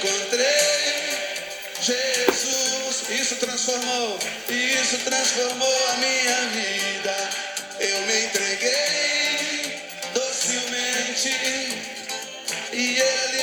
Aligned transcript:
encontrei 0.00 1.18
Jesus. 1.82 3.10
Isso 3.10 3.36
transformou, 3.36 4.18
isso 4.48 4.98
transformou 4.98 5.88
a 5.88 5.96
minha 5.96 6.40
vida. 6.48 7.30
Eu 7.78 8.00
me 8.02 8.24
entreguei 8.24 9.82
docilmente 10.14 11.28
e 12.72 12.98
ele 12.98 13.39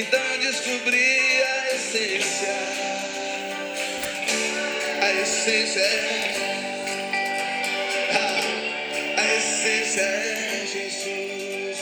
Então 0.00 0.38
descobri 0.38 1.42
a 1.42 1.74
essência. 1.74 2.54
A 5.02 5.12
essência 5.12 5.80
é. 5.80 6.34
Ah, 8.16 8.40
A 9.20 9.24
essência 9.36 10.00
é 10.00 10.64
Jesus. 10.72 11.78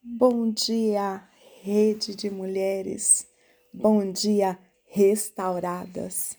Bom 0.01 0.49
dia, 0.49 1.27
rede 1.61 2.15
de 2.15 2.29
mulheres. 2.29 3.27
Bom 3.73 4.09
dia, 4.13 4.57
restauradas. 4.85 6.37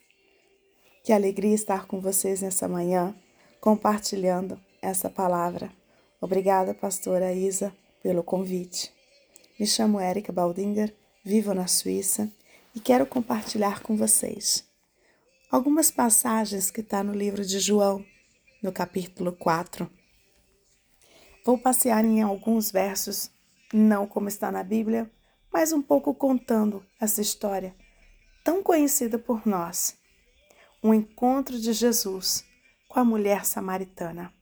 Que 1.08 1.12
alegria 1.14 1.54
estar 1.54 1.86
com 1.86 2.02
vocês 2.02 2.42
nessa 2.42 2.68
manhã, 2.68 3.14
compartilhando 3.62 4.60
essa 4.82 5.08
palavra. 5.08 5.72
Obrigada, 6.20 6.74
pastora 6.74 7.32
Isa, 7.32 7.74
pelo 8.02 8.22
convite. 8.22 8.92
Me 9.58 9.66
chamo 9.66 9.98
Érica 9.98 10.30
Baldinger, 10.30 10.94
vivo 11.24 11.54
na 11.54 11.66
Suíça 11.66 12.30
e 12.74 12.78
quero 12.78 13.06
compartilhar 13.06 13.80
com 13.80 13.96
vocês 13.96 14.68
algumas 15.50 15.90
passagens 15.90 16.70
que 16.70 16.82
está 16.82 17.02
no 17.02 17.14
livro 17.14 17.42
de 17.42 17.58
João, 17.58 18.04
no 18.62 18.70
capítulo 18.70 19.32
4. 19.32 19.90
Vou 21.42 21.56
passear 21.56 22.04
em 22.04 22.20
alguns 22.20 22.70
versos, 22.70 23.30
não 23.72 24.06
como 24.06 24.28
está 24.28 24.52
na 24.52 24.62
Bíblia, 24.62 25.10
mas 25.50 25.72
um 25.72 25.80
pouco 25.80 26.14
contando 26.14 26.84
essa 27.00 27.22
história 27.22 27.74
tão 28.44 28.62
conhecida 28.62 29.18
por 29.18 29.46
nós. 29.46 29.96
Um 30.82 30.94
encontro 30.94 31.58
de 31.58 31.72
Jesus 31.72 32.44
com 32.88 33.00
a 33.00 33.04
mulher 33.04 33.44
samaritana. 33.44 34.32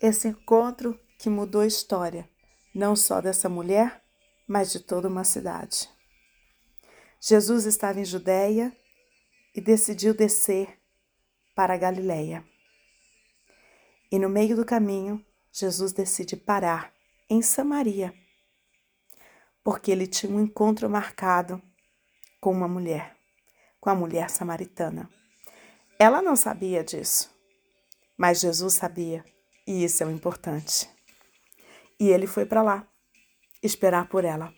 Esse 0.00 0.28
encontro 0.28 1.00
que 1.18 1.30
mudou 1.30 1.62
a 1.62 1.66
história, 1.66 2.28
não 2.74 2.94
só 2.94 3.20
dessa 3.20 3.48
mulher, 3.48 4.04
mas 4.46 4.70
de 4.70 4.80
toda 4.80 5.08
uma 5.08 5.24
cidade. 5.24 5.88
Jesus 7.18 7.64
estava 7.64 7.98
em 7.98 8.04
Judéia 8.04 8.76
e 9.54 9.60
decidiu 9.60 10.12
descer 10.12 10.78
para 11.54 11.72
a 11.72 11.78
Galiléia. 11.78 12.44
E 14.12 14.18
no 14.18 14.28
meio 14.28 14.54
do 14.54 14.66
caminho, 14.66 15.24
Jesus 15.50 15.94
decide 15.94 16.36
parar 16.36 16.92
em 17.30 17.40
Samaria, 17.40 18.12
porque 19.62 19.90
ele 19.90 20.06
tinha 20.06 20.30
um 20.30 20.40
encontro 20.40 20.90
marcado 20.90 21.62
com 22.38 22.52
uma 22.52 22.68
mulher, 22.68 23.16
com 23.80 23.88
a 23.88 23.94
mulher 23.94 24.28
samaritana. 24.28 25.08
Ela 25.98 26.20
não 26.20 26.36
sabia 26.36 26.82
disso, 26.82 27.30
mas 28.16 28.40
Jesus 28.40 28.74
sabia, 28.74 29.24
e 29.66 29.84
isso 29.84 30.02
é 30.02 30.06
o 30.06 30.10
importante. 30.10 30.88
E 31.98 32.08
ele 32.10 32.26
foi 32.26 32.44
para 32.44 32.62
lá 32.62 32.86
esperar 33.62 34.08
por 34.08 34.24
ela 34.24 34.52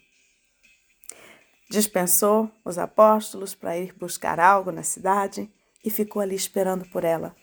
dispensou 1.69 2.51
os 2.65 2.79
apóstolos 2.79 3.55
para 3.55 3.77
ir 3.77 3.93
buscar 3.95 4.39
algo 4.39 4.71
na 4.71 4.83
cidade 4.83 5.51
e 5.85 5.91
ficou 5.91 6.23
ali 6.23 6.35
esperando 6.35 6.89
por 6.89 7.05
ela, 7.05 7.35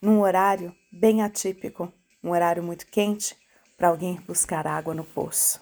num 0.00 0.20
horário 0.20 0.74
bem 0.92 1.22
atípico, 1.22 1.92
um 2.22 2.30
horário 2.30 2.62
muito 2.62 2.86
quente 2.86 3.36
para 3.76 3.88
alguém 3.88 4.14
ir 4.14 4.20
buscar 4.20 4.66
água 4.66 4.94
no 4.94 5.04
poço. 5.04 5.60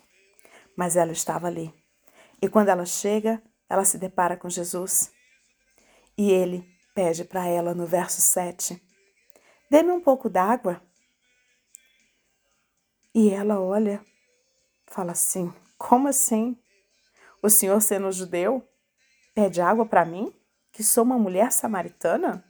Mas 0.76 0.96
ela 0.96 1.12
estava 1.12 1.46
ali. 1.46 1.72
E 2.40 2.48
quando 2.48 2.68
ela 2.68 2.84
chega, 2.84 3.42
ela 3.68 3.84
se 3.84 3.98
depara 3.98 4.36
com 4.36 4.48
Jesus. 4.48 5.10
E 6.16 6.30
ele 6.30 6.66
pede 7.00 7.24
para 7.24 7.46
ela 7.46 7.74
no 7.74 7.86
verso 7.86 8.20
7: 8.20 8.78
Dê-me 9.70 9.90
um 9.90 10.02
pouco 10.02 10.28
d'água. 10.28 10.82
E 13.14 13.30
ela 13.30 13.58
olha, 13.58 14.04
fala 14.86 15.12
assim: 15.12 15.50
Como 15.78 16.08
assim? 16.08 16.62
O 17.42 17.48
senhor, 17.48 17.80
sendo 17.80 18.12
judeu, 18.12 18.62
pede 19.34 19.62
água 19.62 19.86
para 19.86 20.04
mim, 20.04 20.30
que 20.70 20.84
sou 20.84 21.02
uma 21.02 21.18
mulher 21.18 21.52
samaritana? 21.52 22.44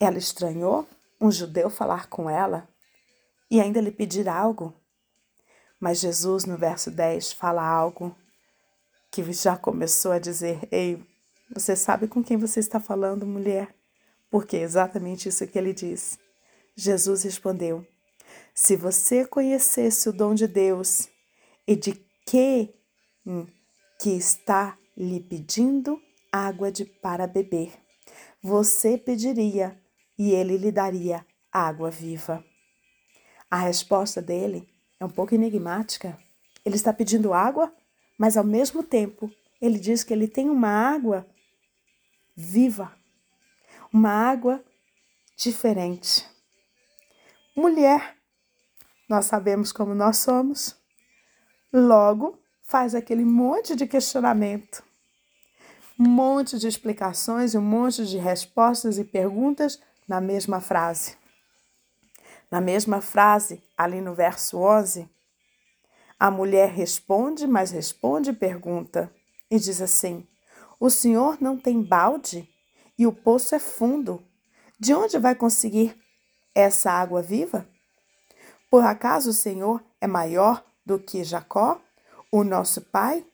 Ela 0.00 0.18
estranhou 0.18 0.84
um 1.20 1.30
judeu 1.30 1.70
falar 1.70 2.08
com 2.08 2.28
ela 2.28 2.68
e 3.48 3.60
ainda 3.60 3.80
lhe 3.80 3.92
pedir 3.92 4.28
algo. 4.28 4.74
Mas 5.78 6.00
Jesus, 6.00 6.44
no 6.44 6.58
verso 6.58 6.90
10, 6.90 7.34
fala 7.34 7.64
algo 7.64 8.16
que 9.12 9.32
já 9.32 9.56
começou 9.56 10.10
a 10.10 10.18
dizer: 10.18 10.66
Ei, 10.72 11.06
você 11.52 11.74
sabe 11.74 12.06
com 12.06 12.22
quem 12.22 12.36
você 12.36 12.60
está 12.60 12.78
falando, 12.78 13.26
mulher? 13.26 13.74
Porque 14.30 14.56
é 14.56 14.62
exatamente 14.62 15.28
isso 15.28 15.46
que 15.46 15.58
ele 15.58 15.72
diz. 15.72 16.18
Jesus 16.76 17.22
respondeu: 17.22 17.86
Se 18.54 18.76
você 18.76 19.24
conhecesse 19.24 20.08
o 20.08 20.12
dom 20.12 20.34
de 20.34 20.46
Deus 20.46 21.08
e 21.66 21.74
de 21.74 21.92
que 22.26 22.74
que 23.98 24.10
está 24.10 24.78
lhe 24.96 25.20
pedindo 25.20 26.00
água 26.32 26.70
de 26.70 26.84
para 26.84 27.26
beber. 27.26 27.72
Você 28.42 28.96
pediria 28.96 29.78
e 30.18 30.30
ele 30.30 30.56
lhe 30.56 30.70
daria 30.70 31.26
água 31.52 31.90
viva. 31.90 32.44
A 33.50 33.58
resposta 33.58 34.22
dele 34.22 34.68
é 35.00 35.04
um 35.04 35.10
pouco 35.10 35.34
enigmática. 35.34 36.16
Ele 36.64 36.76
está 36.76 36.92
pedindo 36.92 37.32
água, 37.32 37.72
mas 38.16 38.36
ao 38.36 38.44
mesmo 38.44 38.82
tempo 38.82 39.30
ele 39.60 39.78
diz 39.78 40.04
que 40.04 40.12
ele 40.12 40.28
tem 40.28 40.48
uma 40.48 40.68
água 40.68 41.26
viva, 42.40 42.94
uma 43.92 44.10
água 44.10 44.64
diferente. 45.36 46.24
Mulher, 47.56 48.16
nós 49.08 49.24
sabemos 49.24 49.72
como 49.72 49.92
nós 49.92 50.18
somos. 50.18 50.76
Logo, 51.72 52.38
faz 52.62 52.94
aquele 52.94 53.24
monte 53.24 53.74
de 53.74 53.88
questionamento, 53.88 54.84
um 55.98 56.08
monte 56.08 56.60
de 56.60 56.68
explicações 56.68 57.54
e 57.54 57.58
um 57.58 57.62
monte 57.62 58.06
de 58.06 58.18
respostas 58.18 58.98
e 58.98 59.04
perguntas 59.04 59.80
na 60.06 60.20
mesma 60.20 60.60
frase. 60.60 61.16
Na 62.48 62.60
mesma 62.60 63.00
frase, 63.00 63.60
ali 63.76 64.00
no 64.00 64.14
verso 64.14 64.58
11, 64.58 65.10
a 66.20 66.30
mulher 66.30 66.70
responde, 66.70 67.48
mas 67.48 67.72
responde 67.72 68.30
e 68.30 68.32
pergunta, 68.32 69.12
e 69.50 69.58
diz 69.58 69.82
assim: 69.82 70.26
O 70.80 70.90
senhor 70.90 71.40
não 71.40 71.58
tem 71.58 71.82
balde 71.82 72.48
e 72.98 73.06
o 73.06 73.12
poço 73.12 73.54
é 73.54 73.58
fundo. 73.58 74.24
De 74.78 74.94
onde 74.94 75.18
vai 75.18 75.34
conseguir 75.34 75.96
essa 76.54 76.90
água 76.90 77.20
viva? 77.20 77.68
Por 78.70 78.84
acaso 78.84 79.30
o 79.30 79.34
senhor 79.34 79.82
é 80.00 80.06
maior 80.06 80.64
do 80.84 80.98
que 80.98 81.24
Jacó, 81.24 81.80
o 82.30 82.44
nosso 82.44 82.80
Pai, 82.80 83.26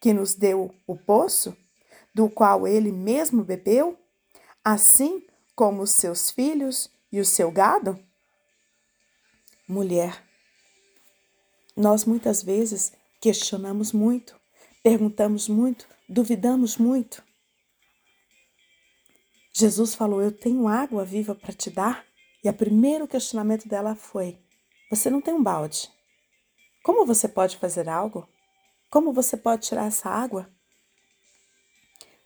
que 0.00 0.12
nos 0.12 0.34
deu 0.34 0.74
o 0.86 0.96
poço, 0.96 1.56
do 2.14 2.28
qual 2.30 2.66
ele 2.66 2.90
mesmo 2.90 3.44
bebeu, 3.44 3.98
assim 4.64 5.24
como 5.54 5.82
os 5.82 5.90
seus 5.90 6.30
filhos 6.30 6.90
e 7.10 7.20
o 7.20 7.24
seu 7.24 7.50
gado? 7.50 7.98
Mulher, 9.68 10.22
nós 11.76 12.04
muitas 12.04 12.42
vezes 12.42 12.92
questionamos 13.20 13.92
muito, 13.92 14.38
perguntamos 14.82 15.48
muito, 15.48 15.86
duvidamos 16.12 16.76
muito. 16.76 17.24
Jesus 19.52 19.94
falou: 19.94 20.22
Eu 20.22 20.30
tenho 20.30 20.68
água 20.68 21.04
viva 21.04 21.34
para 21.34 21.52
te 21.52 21.70
dar. 21.70 22.04
E 22.44 22.48
o 22.48 22.52
primeiro 22.52 23.08
questionamento 23.08 23.68
dela 23.68 23.94
foi: 23.94 24.38
Você 24.90 25.10
não 25.10 25.20
tem 25.20 25.34
um 25.34 25.42
balde? 25.42 25.90
Como 26.82 27.06
você 27.06 27.28
pode 27.28 27.56
fazer 27.56 27.88
algo? 27.88 28.28
Como 28.90 29.12
você 29.12 29.36
pode 29.36 29.66
tirar 29.66 29.86
essa 29.86 30.10
água? 30.10 30.50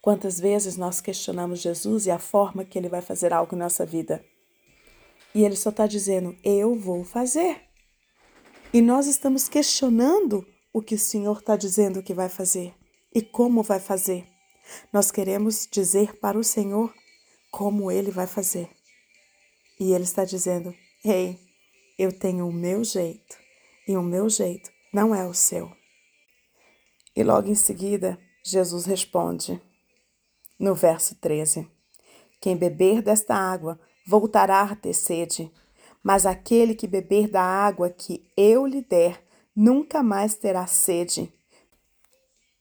Quantas 0.01 0.39
vezes 0.39 0.77
nós 0.77 1.01
questionamos 1.01 1.61
Jesus 1.61 2.07
e 2.07 2.11
a 2.11 2.19
forma 2.19 2.65
que 2.65 2.79
ele 2.79 2.89
vai 2.89 3.03
fazer 3.03 3.33
algo 3.33 3.55
em 3.55 3.59
nossa 3.59 3.85
vida? 3.85 4.25
E 5.35 5.45
ele 5.45 5.57
só 5.57 5.71
está 5.71 5.87
dizendo: 5.87 6.37
Eu 6.43 6.75
vou 6.75 7.05
fazer. 7.05 7.63
E 8.73 8.81
nós 8.81 9.07
estamos 9.07 9.49
questionando 9.49 10.47
o 10.73 10.83
que 10.83 10.95
o 10.95 10.99
Senhor 10.99 11.39
está 11.39 11.57
dizendo 11.57 12.03
que 12.03 12.13
vai 12.13 12.29
fazer 12.29 12.75
e 13.17 13.23
como 13.23 13.63
vai 13.63 13.81
fazer. 13.81 14.27
Nós 14.93 15.11
queremos 15.11 15.67
dizer 15.73 16.19
para 16.19 16.39
o 16.39 16.45
Senhor 16.45 16.95
como 17.51 17.91
ele 17.91 18.11
vai 18.11 18.27
fazer. 18.27 18.69
E 19.81 19.95
ele 19.95 20.05
está 20.05 20.23
dizendo: 20.23 20.75
Ei, 21.03 21.41
eu 21.99 22.13
tenho 22.13 22.47
o 22.47 22.53
meu 22.53 22.85
jeito, 22.85 23.39
e 23.89 23.97
o 23.97 24.03
meu 24.03 24.29
jeito 24.29 24.71
não 24.93 25.15
é 25.15 25.27
o 25.27 25.33
seu. 25.33 25.73
E 27.17 27.25
logo 27.25 27.49
em 27.49 27.55
seguida, 27.55 28.19
Jesus 28.45 28.85
responde, 28.85 29.63
no 30.59 30.75
verso 30.75 31.15
13: 31.15 31.67
Quem 32.39 32.55
beber 32.55 33.01
desta 33.01 33.35
água 33.35 33.81
voltará 34.07 34.61
a 34.61 34.77
ter 34.77 34.93
sede, 34.93 35.51
mas 36.03 36.27
aquele 36.27 36.75
que 36.75 36.87
beber 36.87 37.31
da 37.31 37.41
água 37.41 37.89
que 37.89 38.31
eu 38.37 38.67
lhe 38.67 38.83
der 38.83 39.25
nunca 39.57 40.03
mais 40.03 40.35
terá 40.35 40.67
sede. 40.67 41.33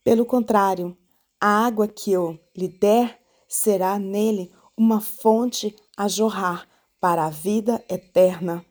Pelo 0.06 0.24
contrário, 0.24 0.96
a 1.42 1.66
água 1.66 1.88
que 1.88 2.12
eu 2.12 2.40
lhe 2.56 2.68
der 2.68 3.20
será 3.48 3.98
nele 3.98 4.54
uma 4.78 5.02
fonte 5.02 5.76
a 5.98 6.08
jorrar 6.08 6.70
para 7.00 7.26
a 7.26 7.32
vida 7.32 7.84
eterna. 7.90 8.64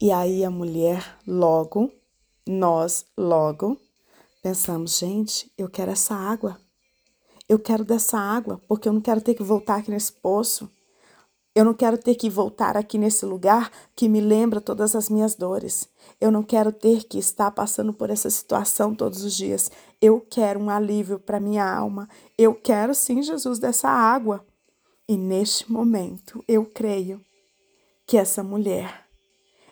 E 0.00 0.10
aí 0.10 0.44
a 0.44 0.50
mulher 0.50 1.16
logo, 1.24 1.92
nós 2.44 3.06
logo, 3.16 3.80
pensamos, 4.42 4.98
gente, 4.98 5.48
eu 5.56 5.70
quero 5.70 5.92
essa 5.92 6.12
água. 6.12 6.60
Eu 7.48 7.60
quero 7.60 7.84
dessa 7.84 8.18
água, 8.18 8.60
porque 8.66 8.88
eu 8.88 8.92
não 8.92 9.00
quero 9.00 9.20
ter 9.20 9.34
que 9.34 9.44
voltar 9.44 9.76
aqui 9.76 9.92
nesse 9.92 10.12
poço. 10.12 10.68
Eu 11.58 11.64
não 11.64 11.74
quero 11.74 11.98
ter 11.98 12.14
que 12.14 12.30
voltar 12.30 12.76
aqui 12.76 12.96
nesse 12.96 13.26
lugar 13.26 13.68
que 13.96 14.08
me 14.08 14.20
lembra 14.20 14.60
todas 14.60 14.94
as 14.94 15.08
minhas 15.08 15.34
dores. 15.34 15.88
Eu 16.20 16.30
não 16.30 16.40
quero 16.40 16.70
ter 16.70 17.02
que 17.02 17.18
estar 17.18 17.50
passando 17.50 17.92
por 17.92 18.10
essa 18.10 18.30
situação 18.30 18.94
todos 18.94 19.24
os 19.24 19.34
dias. 19.34 19.68
Eu 20.00 20.20
quero 20.20 20.60
um 20.60 20.70
alívio 20.70 21.18
para 21.18 21.40
minha 21.40 21.68
alma. 21.68 22.08
Eu 22.38 22.54
quero 22.54 22.94
sim, 22.94 23.24
Jesus, 23.24 23.58
dessa 23.58 23.88
água. 23.88 24.46
E 25.08 25.16
neste 25.16 25.68
momento, 25.68 26.44
eu 26.46 26.64
creio 26.64 27.20
que 28.06 28.16
essa 28.16 28.44
mulher, 28.44 29.06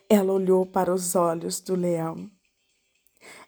ela 0.09 0.33
olhou 0.33 0.65
para 0.65 0.93
os 0.93 1.15
olhos 1.15 1.61
do 1.61 1.73
leão. 1.73 2.29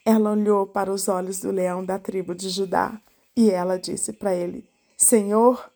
Ela 0.06 0.32
olhou 0.32 0.66
para 0.66 0.94
os 0.94 1.10
olhos 1.10 1.42
do 1.42 1.52
leão 1.52 1.84
da 1.84 2.00
tribo 2.00 2.34
de 2.34 2.48
Judá 2.48 3.02
e 3.36 3.52
ela 3.52 3.78
disse 3.78 4.14
para 4.14 4.34
ele: 4.34 4.64
Senhor, 4.96 5.70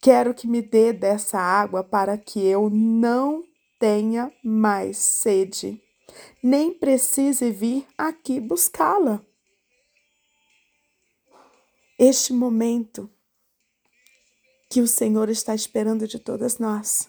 Quero 0.00 0.32
que 0.32 0.46
me 0.46 0.62
dê 0.62 0.92
dessa 0.92 1.38
água 1.38 1.82
para 1.82 2.16
que 2.16 2.44
eu 2.44 2.70
não 2.70 3.42
tenha 3.78 4.32
mais 4.44 4.96
sede, 4.96 5.82
nem 6.42 6.72
precise 6.72 7.50
vir 7.50 7.86
aqui 7.96 8.40
buscá-la. 8.40 9.20
Este 11.98 12.32
momento 12.32 13.10
que 14.70 14.80
o 14.80 14.86
Senhor 14.86 15.28
está 15.28 15.54
esperando 15.54 16.06
de 16.06 16.18
todas 16.18 16.58
nós. 16.58 17.08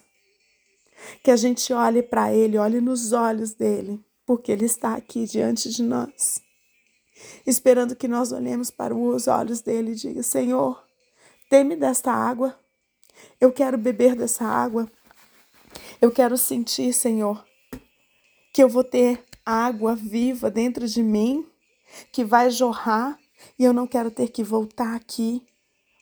Que 1.22 1.30
a 1.30 1.36
gente 1.36 1.72
olhe 1.72 2.02
para 2.02 2.32
Ele, 2.32 2.58
olhe 2.58 2.80
nos 2.80 3.12
olhos 3.12 3.54
dele, 3.54 4.04
porque 4.26 4.50
Ele 4.52 4.64
está 4.64 4.94
aqui 4.94 5.24
diante 5.24 5.70
de 5.70 5.82
nós, 5.82 6.42
esperando 7.46 7.96
que 7.96 8.06
nós 8.06 8.32
olhemos 8.32 8.70
para 8.70 8.94
os 8.94 9.26
olhos 9.26 9.60
dele 9.60 9.92
e 9.92 9.94
diga: 9.94 10.22
Senhor, 10.22 10.84
teme 11.48 11.74
desta 11.74 12.12
água 12.12 12.59
eu 13.40 13.52
quero 13.52 13.78
beber 13.78 14.14
dessa 14.14 14.44
água. 14.44 14.90
Eu 16.00 16.10
quero 16.10 16.36
sentir, 16.36 16.92
Senhor, 16.92 17.44
que 18.52 18.62
eu 18.62 18.68
vou 18.68 18.84
ter 18.84 19.24
água 19.44 19.94
viva 19.94 20.50
dentro 20.50 20.86
de 20.86 21.02
mim, 21.02 21.46
que 22.12 22.24
vai 22.24 22.50
jorrar, 22.50 23.18
e 23.58 23.64
eu 23.64 23.72
não 23.72 23.86
quero 23.86 24.10
ter 24.10 24.28
que 24.28 24.42
voltar 24.42 24.94
aqui 24.94 25.42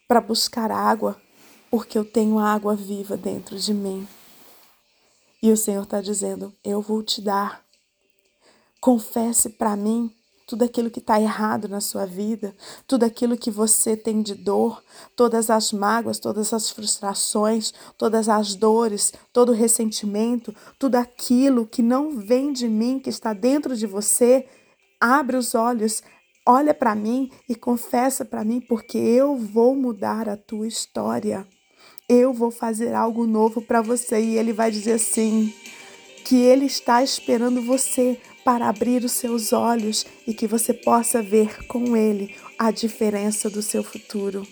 para 0.07 0.21
buscar 0.21 0.71
água, 0.71 1.21
porque 1.71 1.97
eu 1.99 2.05
tenho 2.05 2.39
água 2.39 2.75
viva 2.75 3.17
dentro 3.17 3.59
de 3.59 3.73
mim. 3.73 4.07
E 5.43 5.53
o 5.53 5.57
Senhor 5.57 5.85
está 5.85 6.01
dizendo: 6.01 6.53
Eu 6.65 6.81
vou 6.81 7.03
te 7.03 7.21
dar. 7.21 7.65
Confesse 8.81 9.51
para 9.51 9.77
mim 9.77 10.13
tudo 10.49 10.65
aquilo 10.65 10.91
que 10.91 10.99
está 10.99 11.21
errado 11.21 11.69
na 11.69 11.79
sua 11.79 12.07
vida, 12.07 12.57
tudo 12.87 13.05
aquilo 13.05 13.37
que 13.37 13.51
você 13.51 13.95
tem 13.95 14.23
de 14.23 14.35
dor, 14.35 14.83
todas 15.15 15.51
as 15.51 15.73
mágoas, 15.73 16.19
todas 16.19 16.55
as 16.55 16.71
frustrações, 16.71 17.75
todas 17.99 18.31
as 18.31 18.55
dores, 18.55 19.13
todo 19.31 19.51
o 19.51 19.55
ressentimento, 19.55 20.57
tudo 20.79 20.95
aquilo 20.95 21.67
que 21.67 21.83
não 21.83 22.19
vem 22.19 22.51
de 22.51 22.67
mim, 22.67 22.99
que 22.99 23.11
está 23.11 23.35
dentro 23.35 23.77
de 23.77 23.87
você, 23.87 24.49
abre 24.99 25.37
os 25.37 25.55
olhos, 25.55 26.03
olha 26.47 26.73
para 26.73 26.95
mim 26.95 27.31
e 27.47 27.55
confessa 27.55 28.25
para 28.25 28.43
mim, 28.43 28.59
porque 28.59 28.97
eu 28.97 29.37
vou 29.37 29.77
mudar 29.77 30.31
a 30.31 30.37
tua 30.37 30.67
história. 30.67 31.47
Eu 32.09 32.33
vou 32.33 32.51
fazer 32.51 32.95
algo 32.95 33.27
novo 33.27 33.61
para 33.61 33.83
você 33.83 34.19
e 34.19 34.39
ele 34.39 34.55
vai 34.55 34.71
dizer 34.71 34.93
assim: 34.93 35.53
que 36.29 36.37
ele 36.37 36.67
está 36.67 37.03
esperando 37.03 37.63
você 37.63 38.21
para 38.45 38.69
abrir 38.69 39.05
os 39.05 39.13
seus 39.13 39.53
olhos 39.53 40.07
e 40.27 40.35
que 40.35 40.47
você 40.47 40.73
possa 40.73 41.23
ver 41.23 41.67
com 41.67 41.97
Ele 41.97 42.35
a 42.59 42.71
diferença 42.71 43.49
do 43.49 43.63
seu 43.63 43.83
futuro. 43.83 44.47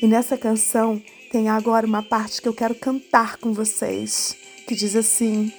E 0.00 0.06
nessa 0.06 0.36
canção 0.36 1.02
tem 1.30 1.48
agora 1.48 1.86
uma 1.86 2.02
parte 2.02 2.40
que 2.40 2.48
eu 2.48 2.54
quero 2.54 2.74
cantar 2.74 3.36
com 3.38 3.52
vocês, 3.52 4.36
que 4.66 4.74
diz 4.74 4.94
assim: 4.96 5.52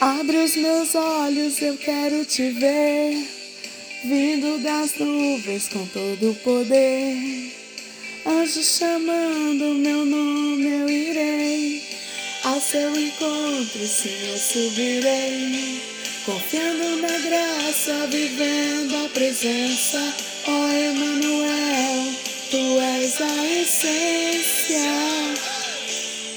Abre 0.00 0.36
os 0.38 0.56
meus 0.56 0.94
olhos, 0.94 1.60
eu 1.60 1.76
quero 1.76 2.24
te 2.24 2.50
ver, 2.50 3.26
vindo 4.04 4.62
das 4.62 4.96
nuvens 4.98 5.68
com 5.68 5.86
todo 5.86 6.30
o 6.30 6.34
poder. 6.36 7.52
Anjos 8.26 8.78
chamando 8.78 9.74
meu 9.74 10.04
nome, 10.04 10.66
eu 10.66 10.88
irei 10.88 11.87
ao 12.44 12.60
seu 12.60 12.94
encontro, 12.98 13.86
sim, 13.86 14.30
eu 14.30 14.38
subirei. 14.38 15.80
Confiando 16.24 16.96
na 17.02 17.18
graça, 17.18 18.06
vivendo 18.08 18.94
a 19.04 19.08
presença. 19.08 19.98
Ó 20.46 20.50
oh, 20.50 20.68
Emanuel, 20.68 22.14
tu 22.50 22.80
és 22.80 23.20
a 23.20 23.46
essência. 23.60 24.78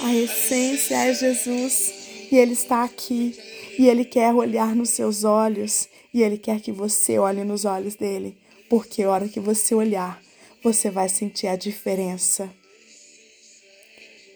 A 0.03 0.15
essência 0.15 0.95
é 0.95 1.13
Jesus 1.13 1.94
e 2.31 2.38
Ele 2.38 2.54
está 2.54 2.83
aqui. 2.83 3.38
E 3.77 3.88
Ele 3.88 4.06
quer 4.06 4.33
olhar 4.33 4.74
nos 4.75 4.89
seus 4.92 5.24
olhos. 5.24 5.89
E 6.13 6.24
Ele 6.24 6.38
quer 6.38 6.62
que 6.62 6.71
você 6.71 7.19
olhe 7.19 7.44
nos 7.44 7.65
olhos 7.65 7.95
dele. 7.95 8.38
Porque 8.69 9.04
a 9.04 9.09
hora 9.09 9.27
que 9.27 9.39
você 9.39 9.75
olhar, 9.75 10.21
você 10.63 10.89
vai 10.89 11.09
sentir 11.09 11.47
a 11.47 11.57
diferença. 11.57 12.49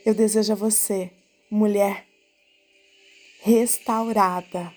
Eu 0.06 0.13
desejo 0.13 0.51
a 0.51 0.56
você 0.56 1.12
mulher 1.56 2.06
restaurada, 3.42 4.74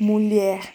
mulher 0.00 0.74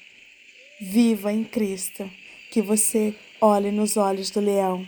viva 0.80 1.34
em 1.34 1.44
Cristo, 1.44 2.08
que 2.52 2.62
você 2.62 3.16
olhe 3.42 3.72
nos 3.72 3.98
olhos 3.98 4.30
do 4.30 4.40
leão 4.40 4.88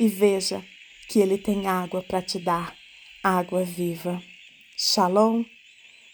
e 0.00 0.08
veja 0.08 0.64
que 1.06 1.18
ele 1.18 1.36
tem 1.36 1.66
água 1.66 2.02
para 2.02 2.22
te 2.22 2.38
dar, 2.38 2.74
água 3.22 3.62
viva. 3.62 4.22
Shalom. 4.74 5.44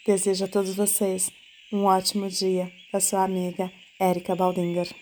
Desejo 0.05 0.43
a 0.43 0.47
todos 0.49 0.75
vocês 0.75 1.31
um 1.71 1.85
ótimo 1.85 2.27
dia 2.27 2.69
da 2.91 2.99
sua 2.99 3.23
amiga 3.23 3.71
Érica 3.97 4.35
Baldinger. 4.35 4.93